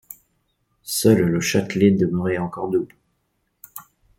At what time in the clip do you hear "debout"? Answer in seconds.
2.69-2.87